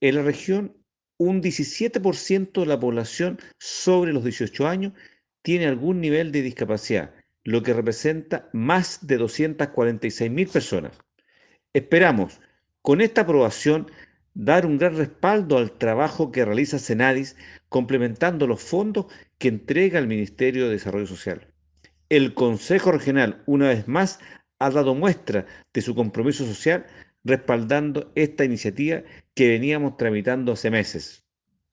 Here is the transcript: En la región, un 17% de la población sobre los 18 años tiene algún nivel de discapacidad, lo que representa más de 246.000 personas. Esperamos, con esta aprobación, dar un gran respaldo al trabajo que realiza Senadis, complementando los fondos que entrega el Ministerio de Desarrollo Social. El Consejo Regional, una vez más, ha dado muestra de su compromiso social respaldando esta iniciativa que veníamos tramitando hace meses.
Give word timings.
En 0.00 0.14
la 0.14 0.22
región, 0.22 0.76
un 1.18 1.42
17% 1.42 2.60
de 2.60 2.66
la 2.66 2.78
población 2.78 3.38
sobre 3.58 4.12
los 4.12 4.22
18 4.22 4.66
años 4.68 4.92
tiene 5.42 5.66
algún 5.66 6.00
nivel 6.00 6.30
de 6.30 6.42
discapacidad, 6.42 7.14
lo 7.42 7.62
que 7.62 7.72
representa 7.72 8.48
más 8.52 9.06
de 9.06 9.18
246.000 9.18 10.52
personas. 10.52 10.98
Esperamos, 11.72 12.40
con 12.82 13.00
esta 13.00 13.22
aprobación, 13.22 13.90
dar 14.34 14.66
un 14.66 14.78
gran 14.78 14.96
respaldo 14.96 15.58
al 15.58 15.72
trabajo 15.72 16.30
que 16.30 16.44
realiza 16.44 16.78
Senadis, 16.78 17.36
complementando 17.68 18.46
los 18.46 18.62
fondos 18.62 19.06
que 19.38 19.48
entrega 19.48 19.98
el 19.98 20.06
Ministerio 20.06 20.66
de 20.66 20.72
Desarrollo 20.72 21.06
Social. 21.06 21.52
El 22.08 22.34
Consejo 22.34 22.92
Regional, 22.92 23.42
una 23.46 23.68
vez 23.68 23.88
más, 23.88 24.20
ha 24.60 24.70
dado 24.70 24.94
muestra 24.94 25.46
de 25.74 25.82
su 25.82 25.94
compromiso 25.94 26.46
social 26.46 26.86
respaldando 27.24 28.12
esta 28.14 28.44
iniciativa 28.44 29.02
que 29.34 29.48
veníamos 29.48 29.96
tramitando 29.96 30.52
hace 30.52 30.70
meses. 30.70 31.27